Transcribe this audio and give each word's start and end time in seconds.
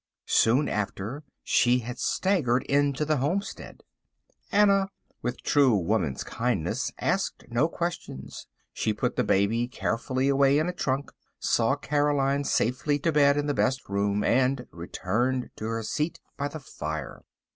Soon 0.25 0.67
after 0.67 1.23
she 1.43 1.77
had 1.81 1.99
staggered 1.99 2.63
into 2.63 3.05
the 3.05 3.17
homestead. 3.17 3.83
Anna, 4.51 4.89
with 5.21 5.43
true 5.43 5.75
woman's 5.77 6.23
kindness, 6.23 6.91
asked 6.99 7.43
no 7.49 7.67
questions. 7.67 8.47
She 8.73 8.93
put 8.95 9.15
the 9.15 9.23
baby 9.23 9.67
carefully 9.67 10.27
away 10.27 10.57
in 10.57 10.67
a 10.67 10.73
trunk, 10.73 11.11
saw 11.37 11.75
Caroline 11.75 12.45
safely 12.45 12.97
to 12.97 13.11
bed 13.11 13.37
in 13.37 13.45
the 13.45 13.53
best 13.53 13.87
room, 13.89 14.23
and 14.23 14.65
returned 14.71 15.51
to 15.57 15.65
her 15.65 15.83
seat 15.83 16.19
by 16.35 16.47
the 16.47 16.59
fire. 16.59 17.21